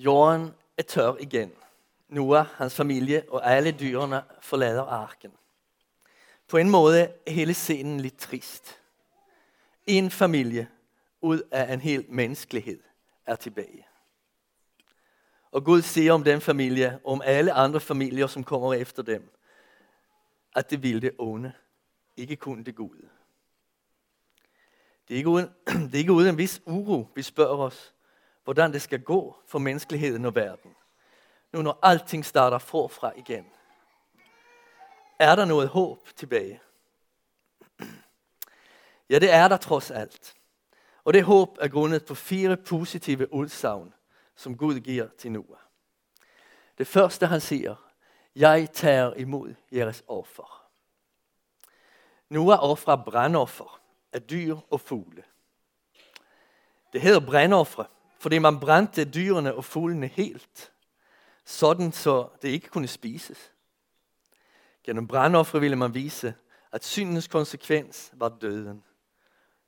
[0.00, 1.52] Jorden er tør igen.
[2.08, 5.32] Noah, hans familie og alle dyrene forlader arken.
[6.48, 8.80] På en måde er hele scenen lidt trist.
[9.86, 10.68] En familie
[11.20, 12.80] ud af en hel menneskelighed
[13.26, 13.86] er tilbage.
[15.52, 19.30] Og Gud siger om den familie, om alle andre familier, som kommer efter dem,
[20.56, 21.52] at det vil det onde,
[22.16, 23.08] ikke kun det gode.
[25.08, 25.48] Det er, ikke uden,
[25.90, 27.94] det er ikke uden en vis uro, vi spørger os,
[28.44, 30.76] hvordan det skal gå for menneskeligheden og verden.
[31.52, 33.46] Nu når alting starter forfra igen.
[35.18, 36.60] Er der noget håb tilbage?
[39.10, 40.34] Ja, det er der trods alt.
[41.04, 43.94] Og det håb er grundet på fire positive udsagn,
[44.36, 45.58] som Gud giver til Noah.
[46.78, 47.74] Det første han siger,
[48.36, 50.66] jeg tager imod jeres offer.
[52.28, 53.80] Noah offrer brandoffer
[54.12, 55.24] af dyr og fugle.
[56.92, 57.84] Det hedder brandoffer,
[58.20, 60.72] fordi man brændte dyrene og fuglene helt,
[61.44, 63.52] sådan så det ikke kunne spises.
[64.82, 66.34] Gennem brandoffre ville man vise,
[66.72, 68.84] at syndens konsekvens var døden.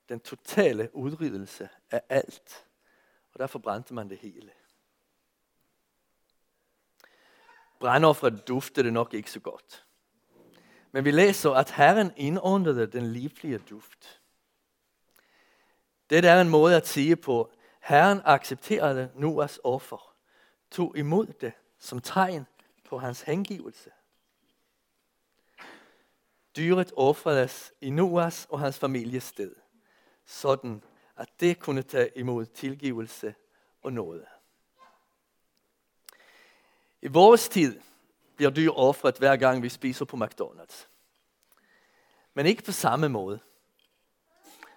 [0.09, 2.67] Den totale udryddelse af alt.
[3.35, 4.51] Og derfor brændte man det hele.
[7.81, 9.87] Brandoffret duftede nok ikke så godt.
[10.91, 14.21] Men vi læser, at Herren indåndede den livlige duft.
[16.11, 17.53] Det er en måde at sige på,
[17.83, 20.15] Herren accepterede Noahs offer,
[20.71, 22.47] tog imod det som tegn
[22.85, 23.91] på hans hengivelse.
[26.57, 29.55] Dyret offredes i Noahs og hans families sted,
[30.25, 30.83] sådan
[31.17, 33.35] at det kunne tage imod tilgivelse
[33.83, 34.27] og nåde.
[37.03, 37.81] I vores tid
[38.37, 40.87] bliver dyr offret hver gang vi spiser på McDonald's.
[42.35, 43.41] Men ikke på samme måde.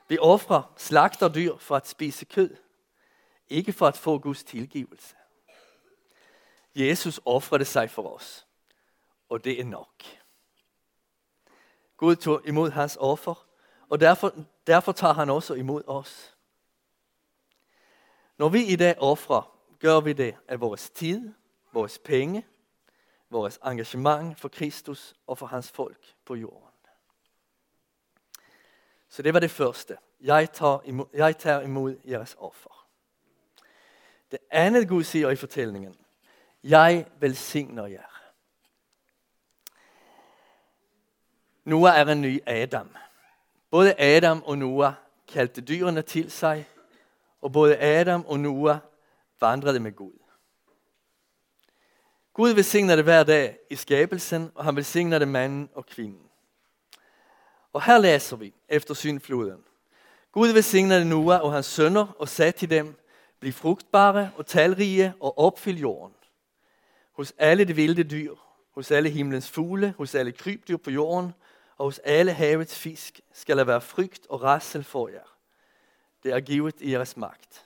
[0.08, 2.65] Vi offrer slagter dyr for at spise kød,
[3.50, 5.16] ikke for at få Guds tilgivelse.
[6.76, 8.48] Jesus offrede sig for os,
[9.30, 10.04] og det er nok.
[11.98, 13.48] Gud tog imod hans offer,
[13.90, 14.34] og derfor,
[14.68, 16.36] derfor tager han også imod os.
[18.38, 21.34] Når vi i dag offrer, gør vi det af vores tid,
[21.74, 22.46] vores penge,
[23.30, 26.70] vores engagement for Kristus og for hans folk på jorden.
[29.10, 29.98] Så det var det første.
[30.22, 32.85] Jeg tager imod, jeg tager imod jeres offer.
[34.36, 35.96] Det andet Gud siger i fortællingen.
[36.64, 38.22] Jeg velsigner jer.
[41.64, 42.96] Noah er en ny Adam.
[43.72, 44.94] Både Adam og Noah
[45.28, 46.68] kaldte dyrene til sig,
[47.42, 48.78] og både Adam og Noah
[49.42, 50.20] vandrede med Gud.
[52.34, 56.30] Gud velsigner det hver dag i skabelsen, og han velsigner det manden og kvinden.
[57.74, 59.64] Og her læser vi efter syndfloden.
[60.32, 63.00] Gud velsignede Noah og hans sønner og sagde til dem,
[63.40, 66.16] bliv frugtbare og talrige og opfyld jorden.
[67.12, 68.36] Hos alle de vilde dyr,
[68.72, 71.34] hos alle himlens fugle, hos alle krybdyr på jorden
[71.78, 75.38] og hos alle havets fisk skal der være frygt og rassel for jer.
[76.24, 77.66] Det er givet i jeres magt.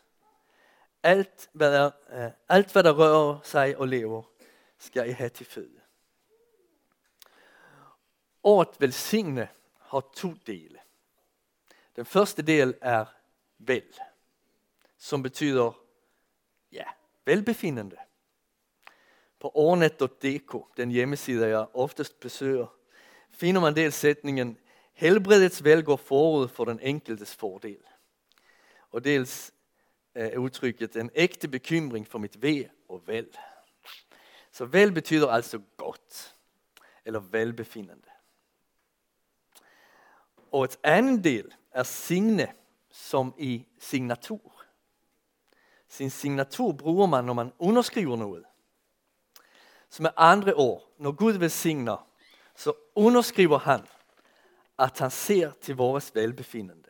[1.03, 4.24] Alt hvad, der, uh, øh, alt, hvad der rører sig og lever,
[4.78, 5.80] skal I have til føde.
[8.44, 9.47] Ordet velsigne
[9.80, 10.80] har to dele.
[11.96, 13.06] Den første del er
[13.57, 14.00] vel,
[15.00, 15.72] som betyder
[16.72, 16.84] ja,
[17.26, 17.98] velbefindende.
[19.40, 22.68] På ornet.dk, den hjemmeside jeg oftest besøger,
[23.32, 24.58] finder man dels sætningen,
[24.94, 27.80] helbredets vel går forud for den enkeltes fordel.
[28.92, 29.54] Og dels
[30.16, 33.28] øh, er udtrykket en ægte bekymring for mit ved og vel.
[34.52, 36.36] Så vel betyder altså godt,
[37.06, 38.10] eller velbefindende.
[40.52, 42.54] Og et andet del er signe,
[42.92, 44.59] som i signatur.
[45.90, 48.46] Sin signatur bruger man, når man underskriver noget.
[49.90, 52.08] Så med andre ord, når Gud velsigner,
[52.56, 53.88] så underskriver han,
[54.80, 56.90] at han ser til vores velbefindende.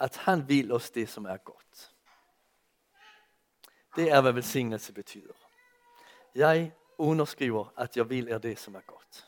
[0.00, 1.92] At han vil os det, som er godt.
[3.96, 5.32] Det er, hvad velsignelse betyder.
[6.34, 9.26] Jeg underskriver, at jeg vil er det, som er godt.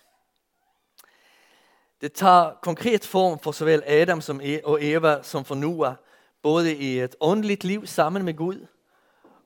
[2.01, 5.95] Det tager konkret form for såvel Adam som e- og Eva som for Noah,
[6.43, 8.67] både i et åndeligt liv sammen med Gud,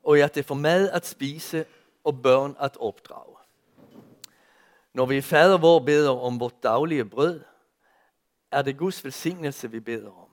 [0.05, 1.65] og att at det får mad at spise
[2.05, 3.37] og børn at opdrage.
[4.93, 7.41] Når vi fader vor beder om vårt daglige brød,
[8.51, 10.29] er det Guds velsignelse, vi beder om.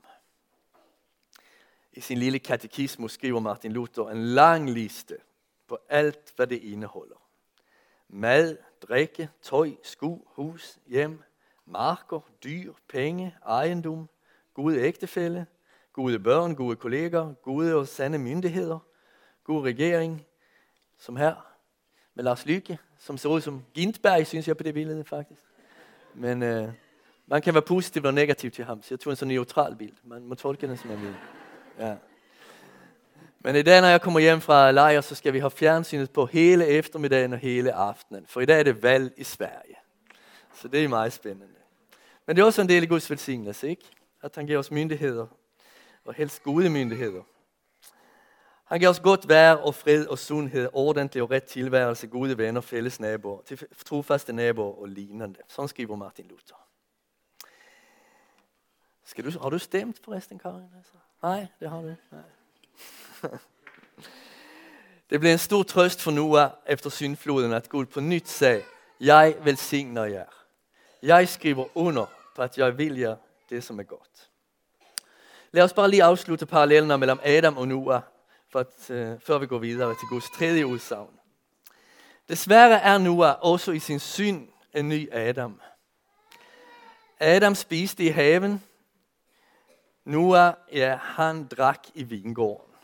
[1.92, 5.16] I sin lille katekismus skriver Martin Luther en lang liste
[5.68, 7.16] på alt, hvad det indeholder.
[8.08, 11.22] Mad, drikke, tøj, sko, hus, hjem,
[11.66, 14.08] marker, dyr, penge, ejendom,
[14.54, 15.46] gode ægtefælde,
[15.92, 18.78] gode børn, gode kolleger, gode og sande myndigheder,
[19.44, 20.26] god regering,
[20.98, 21.34] som her,
[22.14, 25.42] med Lars Lykke, som ser ud som Gintberg, synes jeg på det billede faktisk.
[26.14, 26.68] Men øh,
[27.26, 29.92] man kan være positiv og negativ til ham, så jeg tog en sådan neutral bild.
[30.04, 31.14] Man må tolke den, som man vil.
[31.78, 31.96] Ja.
[33.40, 36.26] Men i dag, når jeg kommer hjem fra lejr, så skal vi have fjernsynet på
[36.26, 38.26] hele eftermiddagen og hele aftenen.
[38.26, 39.76] For i dag er det valg i Sverige.
[40.54, 41.46] Så det er meget spændende.
[42.26, 43.84] Men det er også en del af Guds velsignelse, ikke?
[44.22, 45.26] At han giver os myndigheder,
[46.04, 47.22] og helst gode myndigheder.
[48.72, 52.60] Han giver os godt vejr og fred og sundhed, ordentlig og ret tilværelse, gode venner,
[52.60, 55.38] fælles naboer, til trofaste naboer og lignende.
[55.48, 56.56] Sådan skriver Martin Luther.
[59.04, 60.68] Skal du, har du stemt forresten, Karin?
[60.76, 60.92] Altså?
[61.22, 62.02] Nej, det har du ikke.
[62.10, 63.32] Nej.
[65.10, 68.62] Det blev en stor trøst for Noah efter syndfloden, at Gud på nyt sagde,
[69.00, 70.46] jeg velsigner jer.
[71.02, 73.16] Jeg skriver under på, at jeg vil jer
[73.50, 74.30] det, som er godt.
[75.50, 78.02] Lad os bare lige afslutte parallellerne mellem Adam og Noah,
[78.52, 81.18] for at, uh, før vi går videre til Guds tredje udsagn.
[82.28, 85.60] Desværre er Noah også i sin syn en ny Adam.
[87.20, 88.62] Adam spiste i haven.
[90.04, 92.74] Noah, ja, han drak i vingården.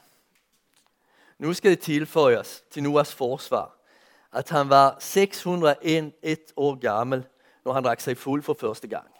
[1.38, 3.76] Nu skal det tilføjes til Noahs forsvar,
[4.32, 7.26] at han var 601 år gammel,
[7.64, 9.17] når han drak sig fuld for første gang.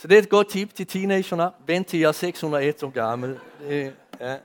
[0.00, 1.50] Så det er et godt tip til teenagerne.
[1.66, 3.40] Vent til jeg er 601 år gammel.
[3.60, 4.36] Det, ja.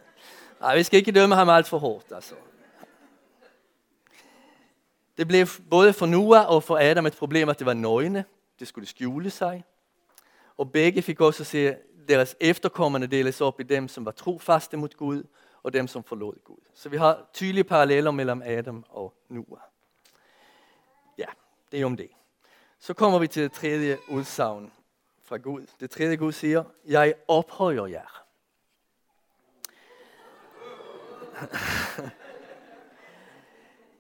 [0.59, 2.11] Nej, vi skal ikke dømme ham alt for hårdt.
[2.11, 2.35] Altså.
[5.17, 8.25] Det blev både for Noah og for Adam et problem, at det var nøgne.
[8.59, 9.63] Det skulle skjule sig.
[10.57, 11.75] Og begge fik også se
[12.07, 15.23] deres efterkommende deles op i dem, som var trofaste mod Gud,
[15.63, 16.61] og dem, som forlod Gud.
[16.73, 19.61] Så vi har tydelige paralleller mellem Adam og Noah.
[21.17, 21.27] Ja,
[21.71, 22.09] det er om det.
[22.79, 24.71] Så kommer vi til det tredje udsagn
[25.25, 25.65] fra Gud.
[25.79, 28.25] Det tredje Gud siger, jeg ophøjer jer.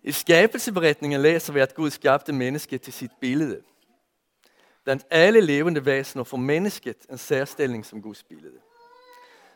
[0.03, 3.61] I skabelseberetningen læser vi, at Gud skabte mennesket til sit billede.
[4.83, 8.59] Blandt alle levende væsener får mennesket en særstilling som Guds billede.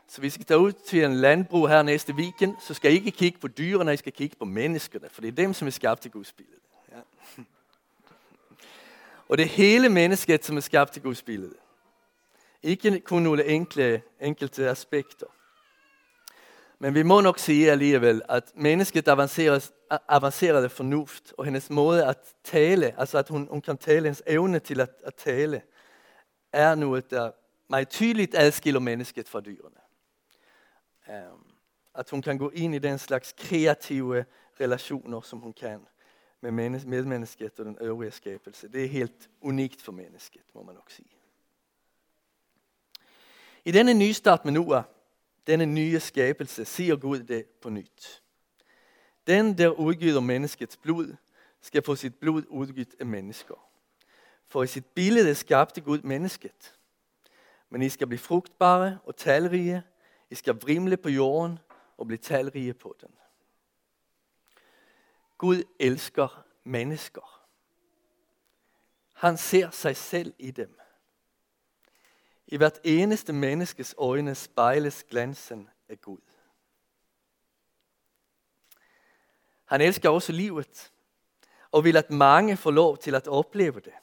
[0.07, 3.11] Så vi skal tage ud til en landbrug her næste weekend, så skal I ikke
[3.11, 6.01] kigge på dyrene, I skal kigge på menneskerne, for det er dem, som er skabt
[6.01, 6.61] til Guds billede.
[6.91, 7.01] Ja.
[9.29, 11.55] Og det er hele mennesket, som er skabt til Guds billede.
[12.63, 15.25] Ikke kun nogle enkle, enkelte aspekter.
[16.79, 19.71] Men vi må nok sige alligevel, at mennesket avanceres,
[20.07, 24.59] avancerede fornuft og hendes måde at tale, altså at hun, hun kan tale, hendes evne
[24.59, 25.61] til at, at tale,
[26.53, 27.31] er noget, der
[27.69, 29.79] meget tydeligt adskiller mennesket fra dyrene.
[31.07, 31.45] Um,
[31.95, 34.25] at hun kan gå ind i den slags kreative
[34.59, 35.79] relationer, som hun kan
[36.41, 36.51] med
[36.85, 38.67] medmennesket og den øvrige skabelse.
[38.67, 41.09] Det er helt unikt for mennesket, må man nok sige.
[43.65, 44.83] I denne nye start med Noah,
[45.47, 48.23] denne nye skabelse, siger Gud det på nyt.
[49.27, 51.15] Den, der udgyder menneskets blod,
[51.61, 53.69] skal få sit blod udgivet af mennesker.
[54.47, 56.75] For i sit billede skabte Gud mennesket.
[57.69, 59.83] Men I skal blive frugtbare og talrige.
[60.29, 61.59] I skal vrimle på jorden
[61.97, 63.09] og blive talrige på den.
[65.39, 67.45] Gud elsker mennesker.
[69.13, 70.79] Han ser sig selv i dem.
[72.47, 76.17] I hvert eneste menneskes øjne spejles glansen af Gud.
[79.65, 80.91] Han elsker også livet,
[81.71, 83.93] og vil at mange får lov til at opleve det.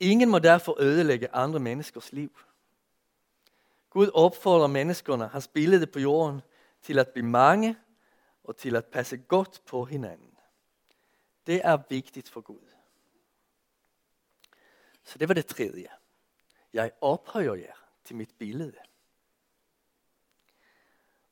[0.00, 2.38] Ingen må derfor ødelægge andre menneskers liv.
[3.90, 6.40] Gud opfordrer menneskerne, hans billede på jorden,
[6.82, 7.76] til at blive mange
[8.44, 10.38] og til at passe godt på hinanden.
[11.46, 12.68] Det er vigtigt for Gud.
[15.04, 15.88] Så det var det tredje.
[16.72, 17.74] Jeg ophøjer jer
[18.04, 18.76] til mit billede.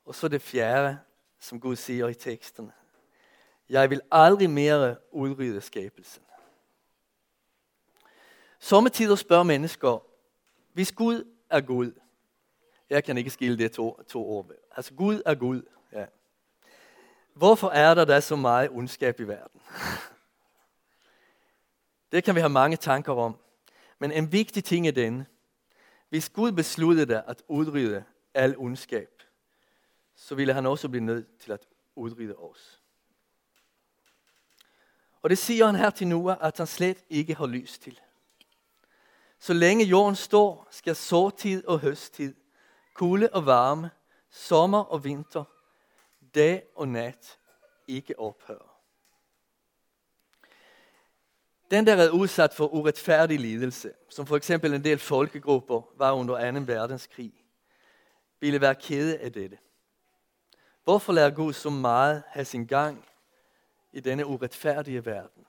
[0.05, 0.99] Og så det fjerde,
[1.39, 2.71] som Gud siger i teksten.
[3.69, 6.23] Jeg vil aldrig mere udrydde skabelsen.
[8.59, 10.05] Sommetider spørger mennesker,
[10.73, 11.91] hvis Gud er Gud,
[12.89, 14.51] jeg kan ikke skille det to, to ord.
[14.71, 15.61] Altså Gud er Gud.
[15.91, 16.05] Ja.
[17.33, 19.61] Hvorfor er der da så meget ondskab i verden?
[22.11, 23.37] Det kan vi have mange tanker om.
[23.99, 25.27] Men en vigtig ting er den,
[26.09, 29.23] hvis Gud besluttede at udrydde al ondskab,
[30.15, 32.81] så ville han også blive nødt til at udrydde os.
[35.21, 37.99] Og det siger han her til Noah, at han slet ikke har lyst til.
[39.39, 42.35] Så længe jorden står, skal såtid og høsttid,
[42.93, 43.91] kulde og varme,
[44.29, 45.43] sommer og vinter,
[46.35, 47.39] dag og nat
[47.87, 48.73] ikke ophører.
[51.71, 56.51] Den, der er udsat for uretfærdig lidelse, som for eksempel en del folkegrupper var under
[56.51, 56.59] 2.
[56.59, 57.33] verdenskrig,
[58.39, 59.57] ville være kede af dette.
[60.83, 63.05] Hvorfor lader Gud så meget have sin gang
[63.91, 65.45] i denne uretfærdige verden?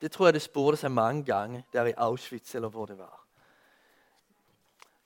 [0.00, 3.26] Det tror jeg, det spurgte sig mange gange, der i Auschwitz eller hvor det var.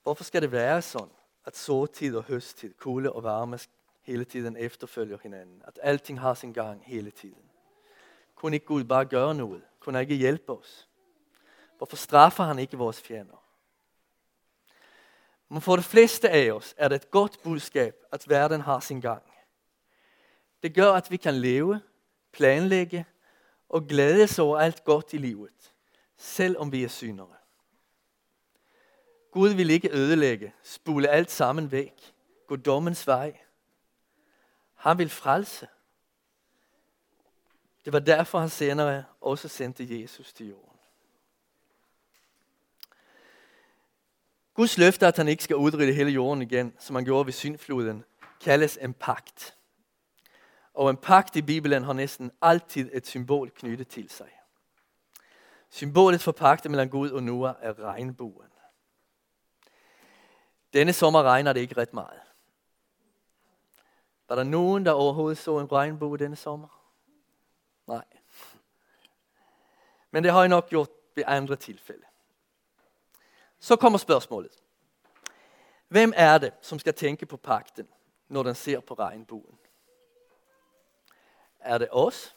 [0.03, 1.15] Hvorfor skal det være sådan,
[1.45, 3.59] at såtid og høsttid, kulde og varme
[4.03, 5.63] hele tiden efterfølger hinanden?
[5.65, 7.51] At alting har sin gang hele tiden?
[8.35, 9.63] Kunne ikke Gud bare gøre noget?
[9.81, 10.89] Kunne han ikke hjælpe os?
[11.77, 13.45] Hvorfor straffer han ikke vores fjender?
[15.49, 19.01] Men for de fleste af os er det et godt budskab, at verden har sin
[19.01, 19.23] gang.
[20.63, 21.81] Det gør, at vi kan leve,
[22.33, 23.07] planlægge
[23.69, 25.73] og glædes over alt godt i livet,
[26.17, 27.35] selv om vi er synere.
[29.31, 32.15] Gud vil ikke ødelægge, spule alt sammen væk,
[32.47, 33.39] gå dommens vej.
[34.83, 35.69] Han vil frelse.
[37.85, 40.79] Det var derfor, han senere også sendte Jesus til jorden.
[44.55, 48.05] Guds løfte, at han ikke skal udrydde hele jorden igen, som han gjorde ved syndfloden,
[48.41, 49.57] kaldes en pagt.
[50.75, 54.31] Og en pagt i Bibelen har næsten altid et symbol knyttet til sig.
[55.71, 58.49] Symbolet for pagten mellem Gud og Noah er regnbuen.
[60.73, 62.32] Denne sommer regner det ikke ret meget.
[64.33, 66.69] Var der nogen, der overhovedet så en regnbue denne sommer?
[67.87, 68.05] Nej.
[70.11, 72.05] Men det har jeg nok gjort ved andre tilfælde.
[73.59, 74.53] Så kommer spørgsmålet.
[75.89, 77.89] Hvem er det, som skal tænke på pakten,
[78.29, 79.59] når den ser på regnbuen?
[81.61, 82.37] Er det os?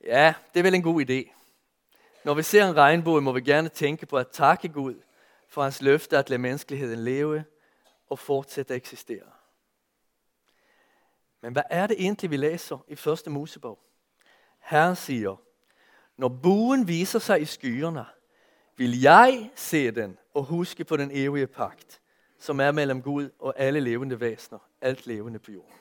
[0.00, 1.32] Ja, det er vel en god idé.
[2.24, 5.02] Når vi ser en regnbue, må vi gerne tænke på at takke Gud
[5.48, 7.44] for hans løfte at lade menneskeligheden leve
[8.08, 9.37] og fortsætte at eksistere.
[11.40, 13.78] Men hvad er det egentlig, vi læser i første Mosebog?
[14.58, 15.36] Herren siger,
[16.16, 18.04] når buen viser sig i skyerne,
[18.76, 22.00] vil jeg se den og huske på den evige pagt,
[22.38, 25.74] som er mellem Gud og alle levende væsener, alt levende på jorden.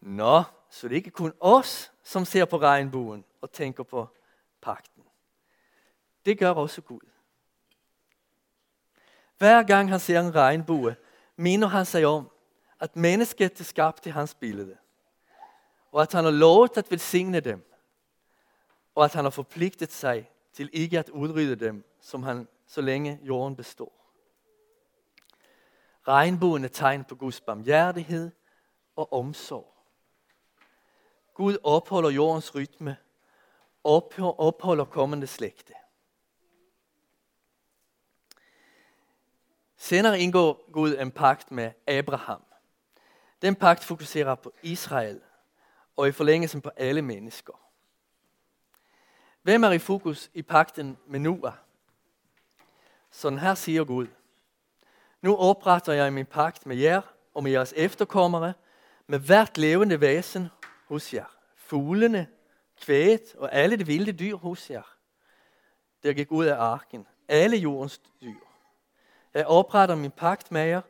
[0.00, 4.08] Nå, så det er ikke kun os, som ser på regnbuen og tænker på
[4.60, 5.02] pakten.
[6.24, 7.00] Det gør også Gud.
[9.38, 10.96] Hver gang han ser en regnbue,
[11.36, 12.30] minder han sig om,
[12.82, 14.76] at mennesket er skabt i hans billede,
[15.92, 17.72] og at han har lovet at velsigne dem,
[18.94, 23.20] og at han har forpligtet sig til ikke at udrydde dem, som han, så længe
[23.22, 23.92] jorden består.
[26.08, 28.30] Regnbuen er tegn på Guds barmhjertighed
[28.96, 29.74] og omsorg.
[31.34, 32.96] Gud opholder jordens rytme,
[33.84, 35.74] opholder kommende slægte.
[39.76, 42.42] Senere indgår Gud en pagt med Abraham.
[43.42, 45.20] Den pagt fokuserer på Israel
[45.96, 47.52] og i forlængelsen på alle mennesker.
[49.42, 51.52] Hvem er i fokus i pakten med Noah?
[53.10, 54.06] Sådan her siger Gud.
[55.22, 57.00] Nu opretter jeg min pagt med jer
[57.34, 58.52] og med jeres efterkommere,
[59.06, 60.48] med hvert levende væsen
[60.88, 61.36] hos jer.
[61.56, 62.28] Fuglene,
[62.80, 64.96] kvæget og alle de vilde dyr hos jer.
[66.02, 67.06] Der gik ud af arken.
[67.28, 68.40] Alle jordens dyr.
[69.34, 70.80] Jeg opretter min pagt med jer.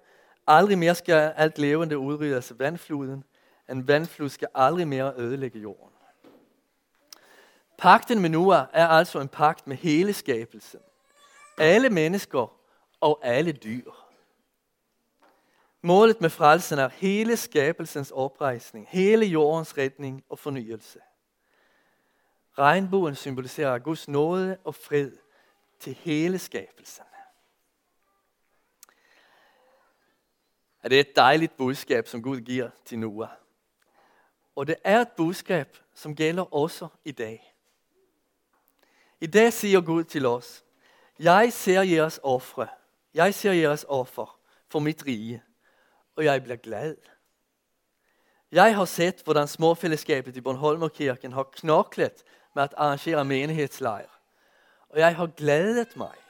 [0.46, 3.24] Aldrig mere skal alt levende udryddes af vandfloden.
[3.70, 5.92] En vandflod skal aldrig mere ødelægge jorden.
[7.78, 10.80] Pakten med Noah er altså en pagt med hele skabelsen.
[11.58, 12.56] Alle mennesker
[13.00, 13.90] og alle dyr.
[15.82, 20.98] Målet med frelsen er hele skabelsens oprejsning, hele jordens redning og fornyelse.
[22.58, 25.10] Regnbuen symboliserer Guds nåde og fred
[25.80, 27.04] til hele skabelsen.
[30.82, 33.28] At det et dejligt budskab, som Gud giver til Noah.
[34.56, 37.54] Og det er et budskab, som gælder også i dag.
[39.20, 40.64] I dag siger Gud til os,
[41.18, 42.68] jeg ser jeres ofre,
[43.14, 45.42] jeg ser jeres offer for mit rige,
[46.16, 46.96] og jeg bliver glad.
[48.52, 52.24] Jeg har set, hvordan småfællesskabet i Bornholmerkirken har knoklet
[52.54, 54.20] med at arrangere menighedslejr,
[54.88, 56.21] og jeg har glædet mig.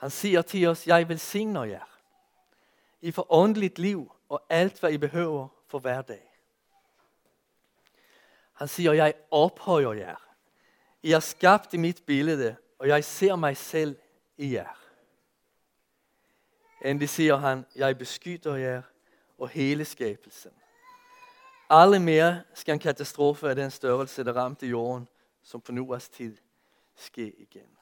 [0.00, 1.98] Han siger til os, jeg velsigner jer.
[3.00, 6.32] I får åndeligt liv og alt, hvad I behøver for hver dag.
[8.52, 10.16] Han siger, jeg ophøjer jer.
[11.02, 13.98] I er skabt i mit billede, og jeg ser mig selv
[14.36, 14.78] i jer.
[16.84, 18.82] Endelig siger han, jeg beskytter jer
[19.38, 20.52] og hele skabelsen.
[21.70, 25.08] Aldrig mere skal en katastrofe af den størrelse, der ramte jorden,
[25.42, 26.36] som på Noahs tid,
[26.96, 27.79] ske igen.